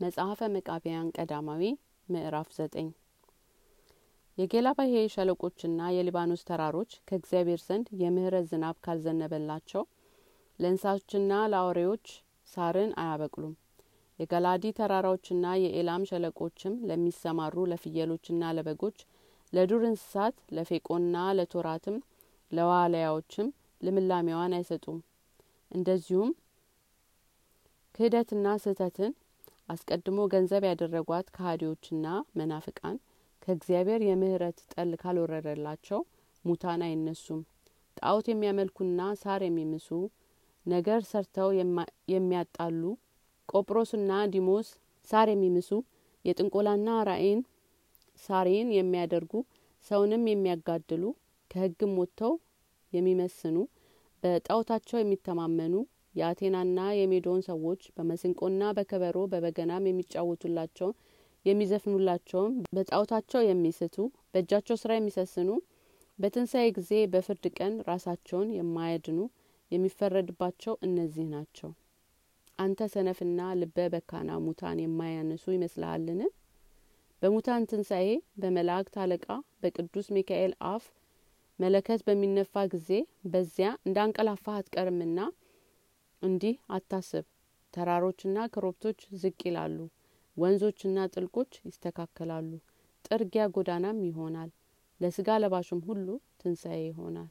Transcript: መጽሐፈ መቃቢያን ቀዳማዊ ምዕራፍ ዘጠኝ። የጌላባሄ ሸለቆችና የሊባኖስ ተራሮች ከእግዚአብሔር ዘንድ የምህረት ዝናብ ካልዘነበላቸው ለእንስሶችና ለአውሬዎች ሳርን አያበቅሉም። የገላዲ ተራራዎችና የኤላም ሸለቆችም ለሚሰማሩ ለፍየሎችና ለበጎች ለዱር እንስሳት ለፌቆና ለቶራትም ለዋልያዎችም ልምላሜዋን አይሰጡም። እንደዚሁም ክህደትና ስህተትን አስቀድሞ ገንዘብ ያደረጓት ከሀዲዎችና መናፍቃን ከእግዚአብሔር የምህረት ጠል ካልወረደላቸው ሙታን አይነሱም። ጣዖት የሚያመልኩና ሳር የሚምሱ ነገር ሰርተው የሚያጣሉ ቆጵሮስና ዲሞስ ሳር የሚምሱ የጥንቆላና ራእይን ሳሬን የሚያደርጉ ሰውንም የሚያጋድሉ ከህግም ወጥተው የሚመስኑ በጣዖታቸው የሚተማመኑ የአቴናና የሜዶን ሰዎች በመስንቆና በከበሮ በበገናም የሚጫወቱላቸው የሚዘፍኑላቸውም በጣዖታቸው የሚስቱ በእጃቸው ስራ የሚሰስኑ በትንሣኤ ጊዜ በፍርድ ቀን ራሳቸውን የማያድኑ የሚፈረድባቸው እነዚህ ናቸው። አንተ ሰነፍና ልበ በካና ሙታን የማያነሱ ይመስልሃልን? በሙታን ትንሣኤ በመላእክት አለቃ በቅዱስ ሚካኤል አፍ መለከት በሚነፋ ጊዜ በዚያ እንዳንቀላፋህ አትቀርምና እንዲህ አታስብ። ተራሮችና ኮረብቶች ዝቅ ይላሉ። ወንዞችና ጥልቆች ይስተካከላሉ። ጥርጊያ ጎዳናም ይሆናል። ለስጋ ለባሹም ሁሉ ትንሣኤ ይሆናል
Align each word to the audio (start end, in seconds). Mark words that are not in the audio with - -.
መጽሐፈ 0.00 0.40
መቃቢያን 0.54 1.06
ቀዳማዊ 1.16 1.62
ምዕራፍ 2.08 2.48
ዘጠኝ። 2.56 2.88
የጌላባሄ 4.38 4.92
ሸለቆችና 5.14 5.88
የሊባኖስ 5.94 6.42
ተራሮች 6.48 6.90
ከእግዚአብሔር 7.08 7.60
ዘንድ 7.64 7.86
የምህረት 8.02 8.46
ዝናብ 8.50 8.76
ካልዘነበላቸው 8.84 9.82
ለእንስሶችና 10.58 11.32
ለአውሬዎች 11.52 12.06
ሳርን 12.52 12.92
አያበቅሉም። 13.02 13.54
የገላዲ 14.18 14.72
ተራራዎችና 14.78 15.46
የኤላም 15.62 16.08
ሸለቆችም 16.10 16.76
ለሚሰማሩ 16.88 17.66
ለፍየሎችና 17.72 18.52
ለበጎች 18.56 18.98
ለዱር 19.52 19.84
እንስሳት 19.90 20.36
ለፌቆና 20.56 21.28
ለቶራትም 21.38 21.96
ለዋልያዎችም 22.52 23.48
ልምላሜዋን 23.80 24.54
አይሰጡም። 24.56 24.98
እንደዚሁም 25.70 26.30
ክህደትና 27.94 28.48
ስህተትን 28.62 29.12
አስቀድሞ 29.68 30.18
ገንዘብ 30.32 30.62
ያደረጓት 30.68 31.26
ከሀዲዎችና 31.34 32.06
መናፍቃን 32.38 32.96
ከእግዚአብሔር 33.42 34.00
የምህረት 34.06 34.58
ጠል 34.72 34.90
ካልወረደላቸው 35.02 36.00
ሙታን 36.44 36.82
አይነሱም። 36.86 37.40
ጣዖት 37.96 38.26
የሚያመልኩና 38.30 39.00
ሳር 39.22 39.42
የሚምሱ 39.46 39.88
ነገር 40.66 41.00
ሰርተው 41.10 41.48
የሚያጣሉ 42.12 42.82
ቆጵሮስና 43.48 44.12
ዲሞስ 44.34 44.68
ሳር 45.08 45.28
የሚምሱ 45.32 45.70
የጥንቆላና 46.24 46.88
ራእይን 47.08 47.40
ሳሬን 48.22 48.68
የሚያደርጉ 48.76 49.32
ሰውንም 49.86 50.24
የሚያጋድሉ 50.30 51.04
ከህግም 51.50 51.92
ወጥተው 52.00 52.32
የሚመስኑ 52.92 53.56
በጣዖታቸው 54.22 54.98
የሚተማመኑ 55.00 55.74
የአቴናና 56.18 56.80
የሜዶን 56.96 57.42
ሰዎች 57.48 57.82
በመስንቆና 57.96 58.70
በከበሮ 58.76 59.18
በበገናም 59.32 59.88
የሚጫወቱላቸው 59.88 60.90
የሚዘፍኑላቸውም 61.44 62.54
በጣዖታቸው 62.76 63.42
የሚስቱ 63.46 63.96
በእጃቸው 64.32 64.78
ስራ 64.82 64.92
የሚሰስኑ 64.96 65.50
በትንሣኤ 66.18 66.68
ጊዜ 66.78 66.92
በፍርድ 67.12 67.44
ቀን 67.58 67.74
ራሳቸውን 67.88 68.48
የማያድኑ 68.56 69.18
የሚፈረድባቸው 69.70 70.74
እነዚህ 70.86 71.26
ናቸው። 71.32 71.70
አንተ 72.58 72.88
ሰነፍና 72.92 73.40
ልበ 73.58 73.78
በካና 73.92 74.30
ሙታን 74.44 74.78
የማያነሱ 74.82 75.44
ይመስልሃልን? 75.54 76.20
በሙታን 77.22 77.66
ትንሣኤ 77.70 78.08
በመላእክት 78.40 78.96
አለቃ 79.02 79.26
በቅዱስ 79.62 80.06
ሚካኤል 80.16 80.52
አፍ 80.70 80.84
መለከት 81.58 82.00
በሚነፋ 82.06 82.64
ጊዜ 82.74 82.90
በዚያ 83.30 83.68
እንዳንቀላፋህ 83.86 84.56
አትቀርምና 84.58 85.20
እንዲህ 86.38 86.56
አታስብ። 86.74 87.24
ተራሮችና 87.74 88.38
ኮረብቶች 88.52 88.98
ዝቅ 89.22 89.38
ይላሉ። 89.46 89.78
ወንዞችና 90.36 91.06
ጥልቆች 91.14 91.52
ይስተካከላሉ። 91.64 92.50
ጥርጊያ 93.04 93.44
ጎዳናም 93.54 93.98
ይሆናል። 94.06 94.50
ለስጋ 95.00 95.38
ለባሹም 95.42 95.80
ሁሉ 95.88 96.06
ትንሣኤ 96.40 96.78
ይሆናል 96.84 97.30